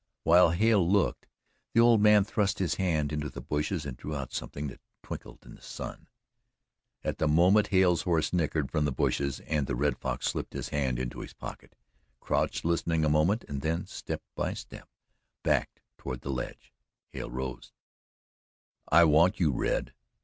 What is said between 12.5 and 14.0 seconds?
listening a moment, and then,